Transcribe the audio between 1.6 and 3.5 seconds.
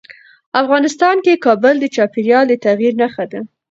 د چاپېریال د تغیر نښه ده.